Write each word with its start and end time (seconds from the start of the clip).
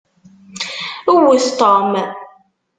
Wwet 1.15 1.45
Tom. 1.59 1.89